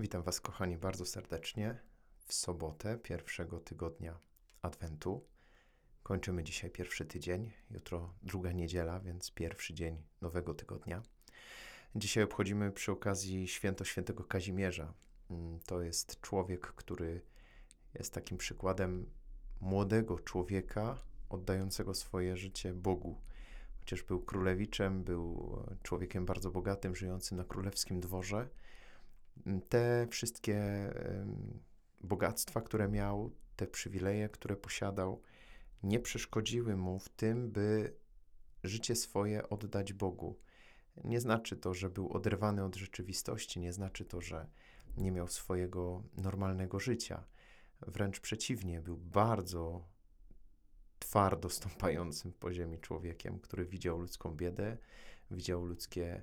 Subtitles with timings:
[0.00, 1.78] Witam Was, kochani, bardzo serdecznie
[2.26, 4.18] w sobotę pierwszego tygodnia
[4.62, 5.24] Adwentu.
[6.02, 11.02] Kończymy dzisiaj pierwszy tydzień, jutro druga niedziela, więc pierwszy dzień nowego tygodnia.
[11.94, 14.94] Dzisiaj obchodzimy przy okazji święto świętego Kazimierza.
[15.30, 17.22] Mm, to jest człowiek, który
[17.94, 19.10] jest takim przykładem
[19.60, 23.20] młodego człowieka oddającego swoje życie Bogu.
[23.78, 28.48] Chociaż był królewiczem, był człowiekiem bardzo bogatym, żyjącym na królewskim dworze
[29.68, 30.90] te wszystkie
[32.00, 35.22] bogactwa, które miał, te przywileje, które posiadał,
[35.82, 37.94] nie przeszkodziły mu w tym, by
[38.64, 40.38] życie swoje oddać Bogu.
[41.04, 44.46] Nie znaczy to, że był oderwany od rzeczywistości, nie znaczy to, że
[44.96, 47.24] nie miał swojego normalnego życia.
[47.80, 49.88] Wręcz przeciwnie, był bardzo
[50.98, 54.76] twardo stąpającym po ziemi człowiekiem, który widział ludzką biedę,
[55.30, 56.22] widział ludzkie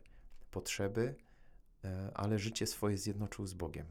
[0.51, 1.15] potrzeby
[2.13, 3.85] ale życie swoje zjednoczył z Bogiem.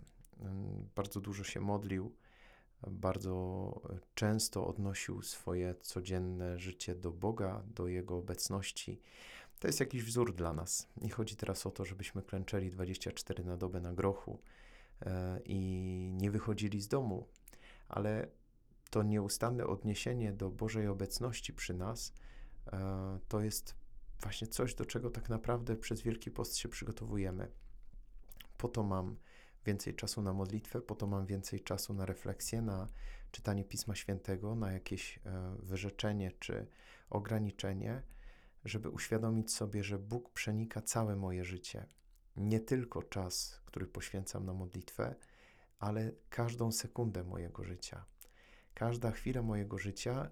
[0.94, 2.12] Bardzo dużo się modlił,
[2.90, 3.80] bardzo
[4.14, 9.00] często odnosił swoje codzienne życie do Boga, do Jego obecności.
[9.60, 10.88] To jest jakiś wzór dla nas.
[10.96, 14.38] Nie chodzi teraz o to, żebyśmy klęczeli 24 na dobę na grochu
[15.02, 15.58] e, i
[16.14, 17.26] nie wychodzili z domu,
[17.88, 18.28] ale
[18.90, 22.12] to nieustanne odniesienie do Bożej obecności przy nas
[22.72, 23.74] e, to jest
[24.20, 27.48] właśnie coś, do czego tak naprawdę przez Wielki Post się przygotowujemy
[28.64, 29.16] po to mam
[29.66, 32.86] więcej czasu na modlitwę, po to mam więcej czasu na refleksję, na
[33.30, 36.66] czytanie Pisma Świętego, na jakieś e, wyrzeczenie czy
[37.10, 38.02] ograniczenie,
[38.64, 41.86] żeby uświadomić sobie, że Bóg przenika całe moje życie.
[42.36, 45.14] Nie tylko czas, który poświęcam na modlitwę,
[45.78, 48.04] ale każdą sekundę mojego życia.
[48.74, 50.30] Każda chwila mojego życia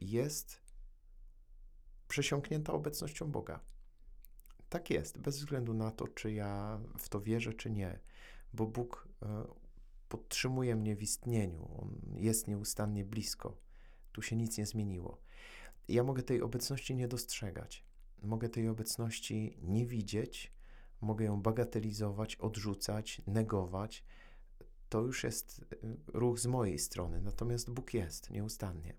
[0.00, 0.60] jest
[2.08, 3.60] przesiąknięta obecnością Boga.
[4.70, 7.98] Tak jest, bez względu na to, czy ja w to wierzę, czy nie,
[8.52, 9.44] bo Bóg e,
[10.08, 13.56] podtrzymuje mnie w istnieniu, On jest nieustannie blisko.
[14.12, 15.20] Tu się nic nie zmieniło.
[15.88, 17.84] Ja mogę tej obecności nie dostrzegać,
[18.22, 20.52] mogę tej obecności nie widzieć,
[21.00, 24.04] mogę ją bagatelizować, odrzucać, negować.
[24.88, 28.94] To już jest e, ruch z mojej strony, natomiast Bóg jest nieustannie.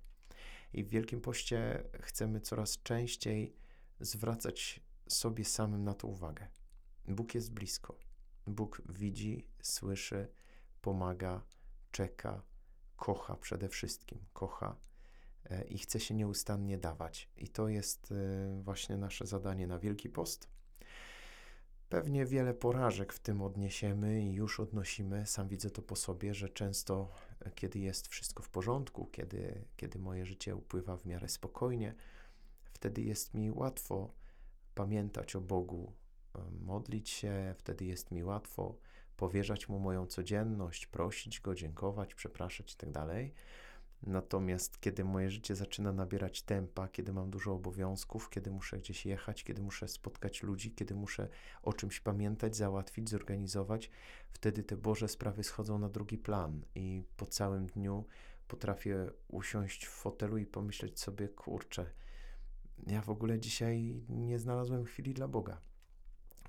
[0.74, 3.56] I w Wielkim Poście chcemy coraz częściej
[4.00, 6.48] zwracać sobie samym na to uwagę.
[7.08, 7.98] Bóg jest blisko.
[8.48, 10.28] Bóg widzi, słyszy,
[10.82, 11.42] pomaga,
[11.92, 12.42] czeka,
[12.96, 14.76] kocha przede wszystkim, kocha
[15.50, 17.30] e, i chce się nieustannie dawać.
[17.38, 20.48] I to jest e, właśnie nasze zadanie na Wielki Post.
[21.90, 25.26] Pewnie wiele porażek w tym odniesiemy i już odnosimy.
[25.26, 30.00] Sam widzę to po sobie, że często, e, kiedy jest wszystko w porządku, kiedy, kiedy
[30.00, 31.96] moje życie upływa w miarę spokojnie,
[32.74, 34.14] wtedy jest mi łatwo
[34.82, 35.94] pamiętać o Bogu,
[36.62, 38.78] modlić się, wtedy jest mi łatwo
[39.18, 42.94] powierzać Mu moją codzienność, prosić Go, dziękować, przepraszać itd.
[42.94, 43.44] Tak
[44.04, 49.44] Natomiast kiedy moje życie zaczyna nabierać tempa, kiedy mam dużo obowiązków, kiedy muszę gdzieś jechać,
[49.44, 51.28] kiedy muszę spotkać ludzi, kiedy muszę
[51.64, 53.92] o czymś pamiętać, załatwić, zorganizować,
[54.32, 58.06] wtedy te Boże sprawy schodzą na drugi plan i po całym dniu
[58.48, 61.86] potrafię usiąść w fotelu i pomyśleć sobie, kurczę,
[62.88, 65.62] ja w ogóle dzisiaj nie znalazłem chwili dla Boga.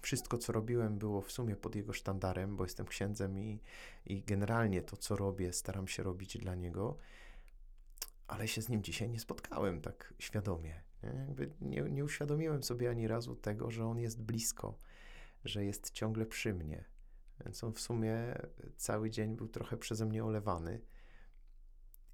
[0.02, 3.60] Wszystko, co robiłem, było w sumie pod Jego sztandarem, bo jestem księdzem i,
[4.06, 6.96] i generalnie to, co robię, staram się robić dla Niego,
[8.26, 10.82] ale się z Nim dzisiaj nie spotkałem tak świadomie.
[11.60, 14.78] Nie, nie, uświadomiłem sobie ani razu tego, że On jest blisko,
[15.44, 16.84] że jest ciągle przy mnie.
[17.44, 18.16] Więc on w sumie
[18.76, 20.80] cały dzień był trochę przeze mnie olewany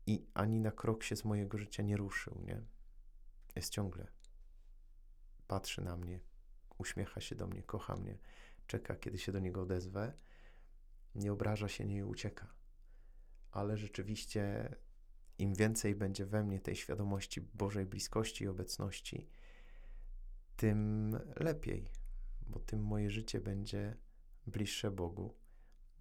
[0.07, 2.63] i ani na krok się z mojego życia nie ruszył, nie?
[3.59, 4.07] Jest ciągle.
[5.47, 6.21] Patrzy na mnie,
[6.79, 8.19] uśmiecha się do mnie, kocha mnie,
[8.67, 10.13] czeka, kiedy się do niego odezwę.
[11.15, 12.55] Nie obraża się, nie ucieka.
[13.51, 14.75] Ale rzeczywiście,
[15.39, 19.29] im więcej będzie we mnie tej świadomości Bożej bliskości i obecności,
[20.57, 21.91] tym lepiej,
[22.41, 23.97] bo tym moje życie będzie
[24.47, 25.35] bliższe Bogu.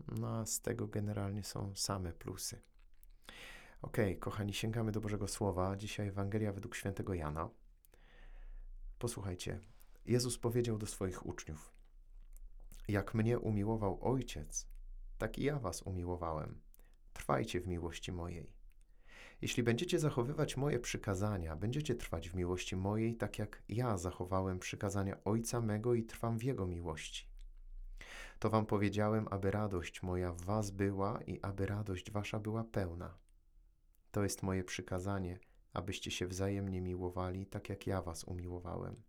[0.07, 2.61] No a z tego generalnie są same plusy.
[3.81, 5.75] Ok, kochani, sięgamy do Bożego Słowa.
[5.75, 7.49] Dzisiaj Ewangelia według świętego Jana.
[8.99, 9.59] Posłuchajcie.
[10.05, 11.73] Jezus powiedział do swoich uczniów:
[12.87, 14.67] Jak mnie umiłował Ojciec,
[15.17, 16.61] tak i ja was umiłowałem.
[17.13, 18.51] Trwajcie w miłości mojej.
[19.41, 25.23] Jeśli będziecie zachowywać moje przykazania, będziecie trwać w miłości mojej, tak jak ja zachowałem przykazania
[25.23, 27.27] Ojca mego i trwam w Jego miłości.
[28.39, 33.26] To wam powiedziałem, aby radość moja w was była i aby radość wasza była pełna.
[34.11, 35.39] To jest moje przykazanie,
[35.73, 39.03] abyście się wzajemnie miłowali, tak jak ja was umiłowałem.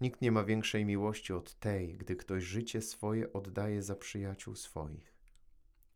[0.00, 5.14] Nikt nie ma większej miłości od tej, gdy ktoś życie swoje oddaje za przyjaciół swoich.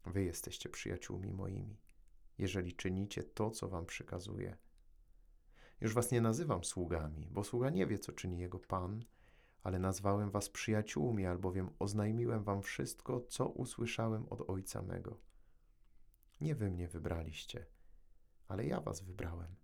[0.07, 1.77] Wy jesteście przyjaciółmi moimi,
[2.39, 4.57] jeżeli czynicie to, co wam przykazuje.
[5.81, 9.05] Już was nie nazywam sługami, bo sługa nie wie, co czyni jego pan,
[9.63, 15.19] ale nazwałem was przyjaciółmi, albowiem oznajmiłem wam wszystko, co usłyszałem od Ojca mego.
[16.43, 17.67] Nie wy mnie wybraliście,
[18.49, 19.57] ale ja was wybrałem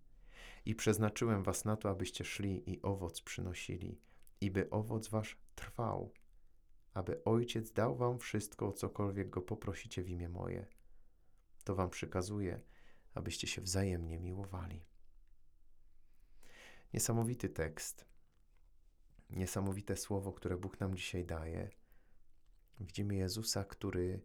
[0.64, 4.00] i przeznaczyłem was na to, abyście szli i owoc przynosili,
[4.40, 6.12] i by owoc wasz trwał,
[6.94, 10.66] aby Ojciec dał wam wszystko, o cokolwiek go poprosicie w imię moje.
[11.64, 12.60] To wam przykazuje,
[13.14, 14.84] abyście się wzajemnie miłowali.
[16.92, 18.04] Niesamowity tekst,
[19.30, 21.70] niesamowite słowo, które Bóg nam dzisiaj daje.
[22.80, 24.20] Widzimy Jezusa, który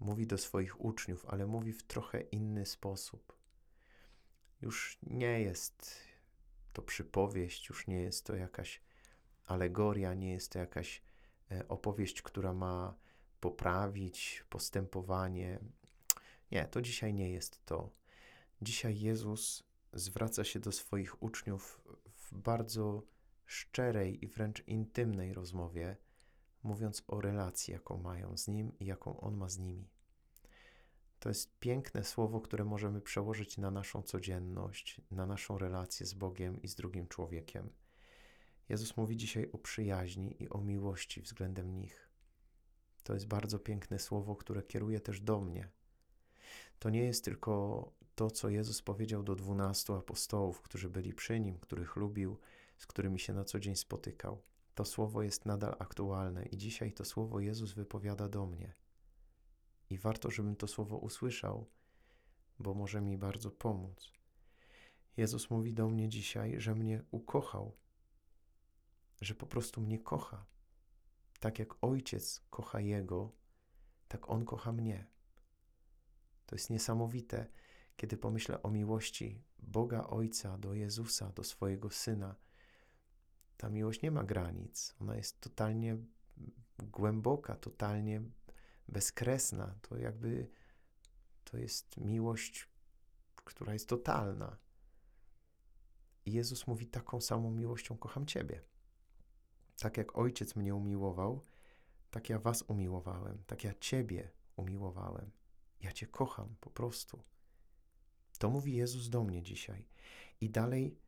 [0.00, 3.36] mówi do swoich uczniów, ale mówi w trochę inny sposób.
[4.60, 5.96] Już nie jest
[6.72, 8.82] to przypowieść, już nie jest to jakaś
[9.46, 11.02] alegoria, nie jest to jakaś
[11.50, 12.94] e, opowieść, która ma
[13.40, 15.58] poprawić postępowanie.
[16.50, 17.90] Nie, to dzisiaj nie jest to.
[18.62, 19.62] Dzisiaj Jezus
[19.92, 23.02] zwraca się do swoich uczniów w bardzo
[23.46, 25.96] szczerej i wręcz intymnej rozmowie,
[26.66, 29.88] mówiąc o relacji, jaką mają z Nim i jaką On ma z nimi.
[31.18, 36.62] To jest piękne słowo, które możemy przełożyć na naszą codzienność, na naszą relację z Bogiem
[36.62, 37.70] i z drugim człowiekiem.
[38.68, 42.08] Jezus mówi dzisiaj o przyjaźni i o miłości względem nich.
[43.02, 45.68] To jest bardzo piękne słowo, które kieruje też do mnie.
[46.78, 51.58] To nie jest tylko to, co Jezus powiedział do dwunastu apostołów, którzy byli przy nim,
[51.58, 52.38] których lubił,
[52.78, 54.42] z którymi się na co dzień spotykał.
[54.76, 58.74] To słowo jest nadal aktualne i dzisiaj to słowo Jezus wypowiada do mnie.
[59.90, 61.70] I warto, żebym to słowo usłyszał,
[62.58, 64.12] bo może mi bardzo pomóc.
[65.16, 67.76] Jezus mówi do mnie dzisiaj, że mnie ukochał,
[69.20, 70.46] że po prostu mnie kocha.
[71.40, 73.32] Tak jak ojciec kocha jego,
[74.08, 75.06] tak on kocha mnie.
[76.46, 77.46] To jest niesamowite,
[77.96, 82.36] kiedy pomyślę o miłości Boga Ojca do Jezusa, do swojego syna.
[83.56, 85.96] Ta miłość nie ma granic, ona jest totalnie
[86.78, 88.22] głęboka, totalnie
[88.88, 89.74] bezkresna.
[89.82, 90.48] To jakby
[91.44, 92.68] to jest miłość,
[93.44, 94.56] która jest totalna.
[96.26, 98.62] I Jezus mówi: Taką samą miłością kocham Ciebie.
[99.78, 101.42] Tak jak Ojciec mnie umiłował,
[102.10, 105.30] tak ja Was umiłowałem, tak ja Ciebie umiłowałem.
[105.80, 107.22] Ja Cię kocham po prostu.
[108.38, 109.88] To mówi Jezus do mnie dzisiaj.
[110.40, 110.98] I dalej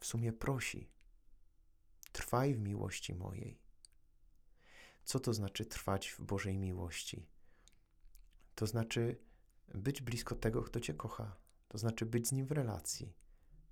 [0.00, 0.88] w sumie prosi:
[2.12, 3.58] Trwaj w miłości mojej.
[5.04, 7.26] Co to znaczy trwać w Bożej miłości?
[8.54, 9.18] To znaczy
[9.74, 11.36] być blisko tego, kto Cię kocha.
[11.68, 13.14] To znaczy być z Nim w relacji.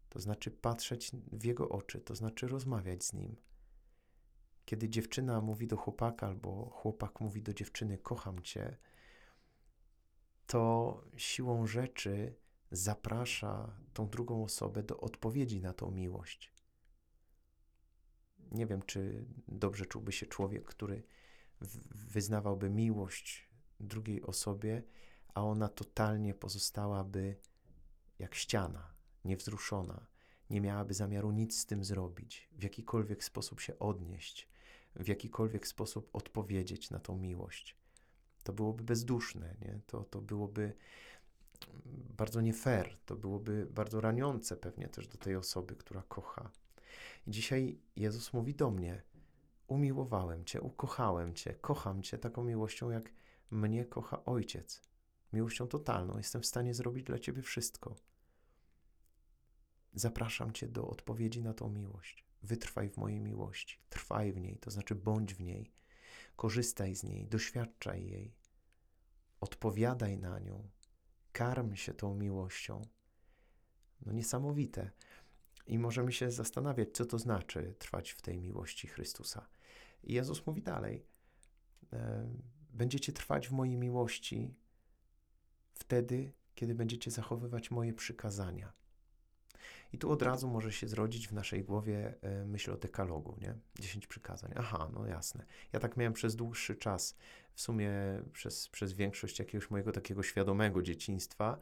[0.09, 2.01] To znaczy patrzeć w Jego oczy.
[2.01, 3.37] To znaczy rozmawiać z Nim.
[4.65, 8.77] Kiedy dziewczyna mówi do chłopaka, albo chłopak mówi do dziewczyny: Kocham Cię,
[10.47, 12.35] to siłą rzeczy
[12.71, 16.53] zaprasza tą drugą osobę do odpowiedzi na tą miłość.
[18.53, 21.03] Nie wiem, czy dobrze czułby się człowiek, który
[21.91, 23.51] wyznawałby miłość
[23.81, 24.83] drugiej osobie,
[25.35, 27.37] a ona totalnie pozostałaby
[28.19, 28.95] jak ściana,
[29.25, 30.07] niewzruszona,
[30.51, 34.49] nie miałaby zamiaru nic z tym zrobić, w jakikolwiek sposób się odnieść,
[34.97, 37.77] w jakikolwiek sposób odpowiedzieć na tą miłość.
[38.43, 39.81] To byłoby bezduszne, nie?
[39.87, 40.75] To, to byłoby
[42.17, 46.51] bardzo nie fair, to byłoby bardzo raniące pewnie też do tej osoby, która kocha.
[47.27, 49.03] I dzisiaj Jezus mówi do mnie:
[49.67, 53.13] Umiłowałem Cię, ukochałem Cię, kocham Cię taką miłością, jak
[53.51, 54.83] mnie kocha Ojciec.
[55.33, 56.19] Miłością totalną.
[56.19, 57.97] Jestem w stanie zrobić dla Ciebie wszystko.
[59.95, 62.25] Zapraszam Cię do odpowiedzi na tą miłość.
[62.43, 65.73] Wytrwaj w mojej miłości, trwaj w niej, to znaczy bądź w niej,
[66.37, 68.35] korzystaj z niej, doświadczaj jej,
[69.41, 70.69] odpowiadaj na nią,
[71.33, 72.83] karm się tą miłością.
[74.07, 74.91] No niesamowite.
[75.71, 79.49] I możemy się zastanawiać, co to znaczy trwać w tej miłości Chrystusa.
[80.05, 81.07] I Jezus mówi dalej:
[81.93, 82.29] e,
[82.73, 84.55] Będziecie trwać w mojej miłości
[85.73, 88.73] wtedy, kiedy będziecie zachowywać moje przykazania.
[89.93, 93.55] I tu od razu może się zrodzić w naszej głowie e, myśl o dekalogu, nie?
[93.81, 94.53] Dziesięć przykazań.
[94.57, 95.47] Aha, no jasne.
[95.73, 97.17] Ja tak miałem przez dłuższy czas,
[97.55, 97.93] w sumie
[98.33, 101.59] przez, przez większość jakiegoś mojego takiego świadomego dzieciństwa,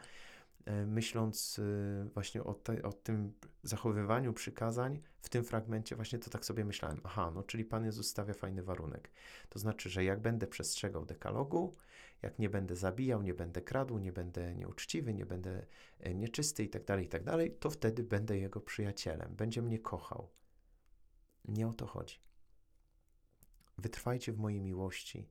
[0.86, 3.32] myśląc e, właśnie o, te, o tym
[3.62, 8.08] zachowywaniu przykazań, w tym fragmencie właśnie to tak sobie myślałem, aha, no czyli Pan Jezus
[8.08, 9.10] stawia fajny warunek.
[9.48, 11.74] To znaczy, że jak będę przestrzegał dekalogu,
[12.22, 15.66] jak nie będę zabijał, nie będę kradł, nie będę nieuczciwy, nie będę
[16.00, 17.22] e, nieczysty i tak dalej, i tak
[17.60, 20.28] to wtedy będę Jego przyjacielem, będzie mnie kochał.
[21.44, 22.16] Nie o to chodzi.
[23.78, 25.30] Wytrwajcie w mojej miłości.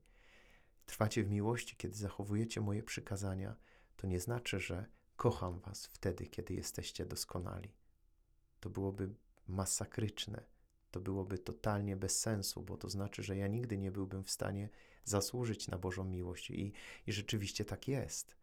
[0.86, 3.56] Trwacie w miłości, kiedy zachowujecie moje przykazania.
[3.96, 4.86] To nie znaczy, że
[5.18, 7.72] kocham was wtedy, kiedy jesteście doskonali.
[8.60, 9.14] To byłoby
[9.48, 10.42] masakryczne.
[10.90, 14.68] To byłoby totalnie bez sensu, bo to znaczy, że ja nigdy nie byłbym w stanie
[15.04, 16.50] zasłużyć na Bożą miłość.
[16.50, 16.72] I,
[17.06, 18.36] i rzeczywiście tak jest.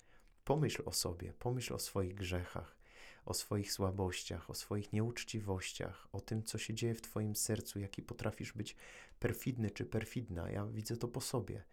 [0.44, 2.78] Pomyśl o sobie, pomyśl o swoich grzechach,
[3.26, 8.02] o swoich słabościach, o swoich nieuczciwościach, o tym, co się dzieje w Twoim sercu, jaki
[8.02, 8.76] potrafisz być
[9.20, 10.50] perfidny czy perfidna.
[10.50, 11.64] Ja widzę to po sobie.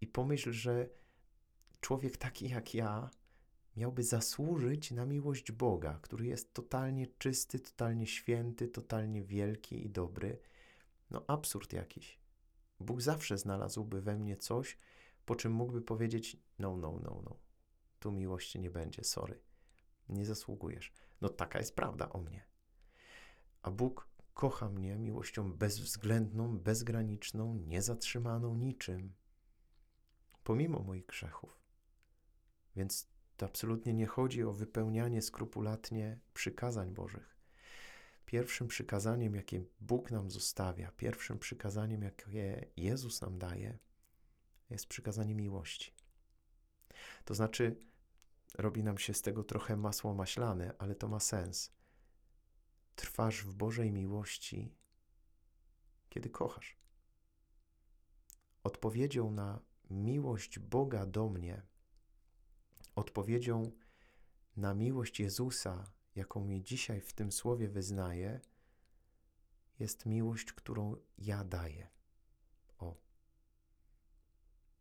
[0.00, 0.88] I pomyśl, że
[1.80, 3.10] człowiek taki jak ja
[3.78, 10.38] miałby zasłużyć na miłość Boga, który jest totalnie czysty, totalnie święty, totalnie wielki i dobry.
[11.10, 12.20] No, absurd jakiś.
[12.80, 14.78] Bóg zawsze znalazłby we mnie coś,
[15.26, 17.36] po czym mógłby powiedzieć: No, no, no, no.
[18.00, 19.40] Tu miłości nie będzie, sorry.
[20.08, 20.92] Nie zasługujesz.
[21.20, 22.44] No, taka jest prawda o mnie.
[23.62, 29.12] A Bóg kocha mnie miłością bezwzględną, bezgraniczną, niezatrzymaną niczym,
[30.44, 31.58] pomimo moich grzechów.
[32.76, 37.36] Więc to absolutnie nie chodzi o wypełnianie skrupulatnie przykazań Bożych.
[38.26, 43.78] Pierwszym przykazaniem, jakie Bóg nam zostawia, pierwszym przykazaniem, jakie Jezus nam daje,
[44.70, 45.94] jest przykazanie miłości.
[47.24, 47.76] To znaczy,
[48.54, 51.72] robi nam się z tego trochę masło maślane, ale to ma sens.
[52.94, 54.74] Trwasz w Bożej miłości,
[56.08, 56.76] kiedy kochasz.
[58.62, 61.62] Odpowiedzią na miłość Boga do mnie
[62.98, 63.72] odpowiedzią
[64.56, 68.40] na miłość Jezusa, jaką mi dzisiaj w tym słowie wyznaje,
[69.78, 71.88] jest miłość, którą ja daję.
[72.78, 72.96] O.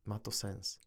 [0.05, 0.79] Ma to sens.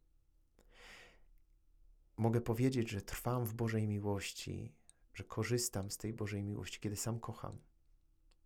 [2.17, 4.75] Mogę powiedzieć, że trwam w Bożej miłości,
[5.15, 7.59] że korzystam z tej Bożej miłości, kiedy sam kocham.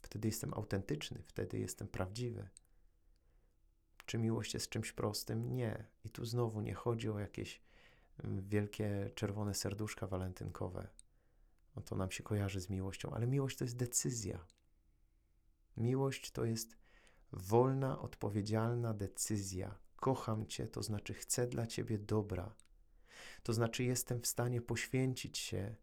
[0.02, 2.48] Wtedy jestem autentyczny, wtedy jestem prawdziwy.
[4.06, 5.56] Czy miłość jest czymś prostym?
[5.56, 5.86] Nie.
[6.04, 7.63] I tu znowu nie chodzi o jakieś
[8.25, 10.88] wielkie czerwone serduszka walentynkowe.
[11.76, 14.47] No to nam się kojarzy z miłością, ale miłość to jest decyzja.
[15.76, 16.76] Miłość to jest
[17.33, 19.78] wolna, odpowiedzialna decyzja.
[19.97, 22.54] Kocham Cię, to znaczy chcę dla Ciebie dobra.
[23.42, 25.76] To znaczy jestem w stanie poświęcić się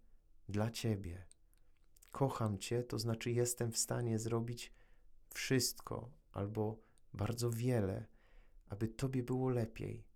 [0.50, 1.26] dla Ciebie.
[2.12, 4.74] Kocham Cię, to znaczy jestem w stanie zrobić
[5.34, 6.78] wszystko albo
[7.14, 8.06] bardzo wiele,
[8.70, 10.11] aby Tobie było lepiej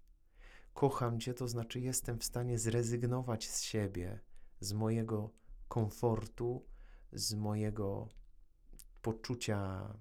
[0.75, 4.20] kocham Cię, to znaczy jestem w stanie zrezygnować z siebie,
[4.60, 5.29] z mojego
[5.67, 6.65] komfortu,
[7.12, 8.10] z mojego
[9.01, 9.94] poczucia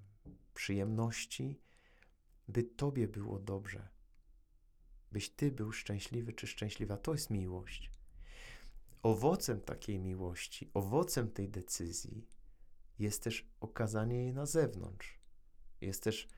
[0.55, 1.61] przyjemności,
[2.49, 3.89] by Tobie było dobrze,
[5.13, 6.97] byś Ty był szczęśliwy czy szczęśliwa.
[6.97, 7.91] To jest miłość.
[9.03, 12.27] Owocem takiej miłości, owocem tej decyzji
[12.99, 15.19] jest też okazanie jej na zewnątrz.
[15.81, 16.29] Jest też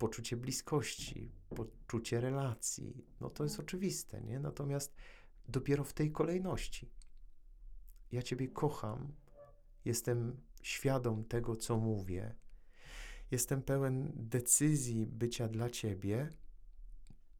[0.00, 3.06] poczucie bliskości, poczucie relacji.
[3.20, 4.40] No to jest oczywiste, nie?
[4.40, 4.94] Natomiast
[5.48, 6.90] dopiero w tej kolejności.
[8.12, 9.12] Ja Ciebie kocham,
[9.84, 12.34] jestem świadom tego, co mówię,
[13.30, 16.28] jestem pełen decyzji bycia dla Ciebie,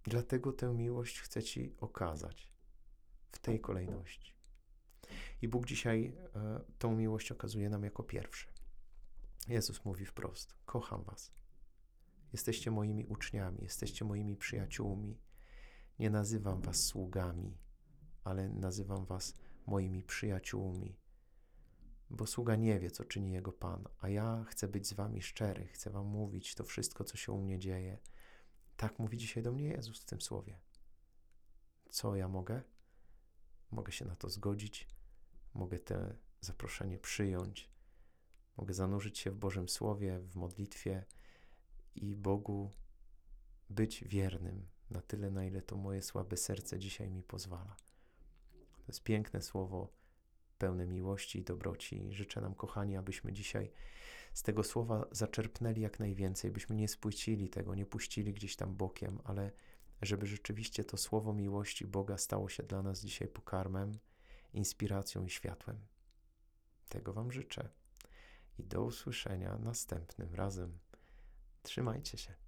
[0.05, 2.53] dlatego tę miłość chcę Ci okazać
[3.31, 4.35] w tej kolejności.
[5.43, 8.47] I Bóg dzisiaj e, tą miłość okazuje nam jako pierwszy.
[9.49, 11.40] Jezus mówi wprost: Kocham Was.
[12.33, 15.21] Jesteście moimi uczniami, jesteście moimi przyjaciółmi.
[15.99, 17.59] Nie nazywam was sługami,
[18.25, 19.35] ale nazywam was
[19.67, 20.97] moimi przyjaciółmi.
[22.11, 25.67] Bo sługa nie wie, co czyni jego pan, a ja chcę być z wami szczery,
[25.67, 27.99] chcę wam mówić to wszystko, co się u mnie dzieje.
[28.77, 30.61] Tak mówi dzisiaj do mnie Jezus w tym słowie.
[31.91, 32.63] Co ja mogę?
[33.71, 34.89] Mogę się na to zgodzić,
[35.55, 37.71] mogę te zaproszenie przyjąć,
[38.57, 41.05] mogę zanurzyć się w Bożym Słowie, w modlitwie
[41.95, 42.71] i Bogu
[43.71, 47.77] być wiernym na tyle, na ile to moje słabe serce dzisiaj mi pozwala.
[48.53, 49.93] To jest piękne słowo,
[50.59, 52.09] pełne miłości i dobroci.
[52.11, 53.71] Życzę nam, kochani, abyśmy dzisiaj
[54.33, 59.19] z tego słowa zaczerpnęli jak najwięcej, byśmy nie spłycili tego, nie puścili gdzieś tam bokiem,
[59.25, 59.53] ale
[60.03, 63.99] żeby rzeczywiście to słowo miłości Boga stało się dla nas dzisiaj pokarmem,
[64.53, 65.79] inspiracją i światłem.
[66.89, 67.69] Tego Wam życzę
[68.59, 70.79] i do usłyszenia następnym razem.
[71.63, 72.40] Trzymajcie się.